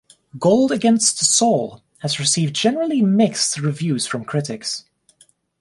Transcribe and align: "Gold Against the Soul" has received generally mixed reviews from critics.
"Gold 0.39 0.71
Against 0.71 1.19
the 1.19 1.25
Soul" 1.25 1.83
has 1.99 2.17
received 2.19 2.55
generally 2.55 3.03
mixed 3.03 3.59
reviews 3.59 4.07
from 4.07 4.25
critics. 4.25 4.85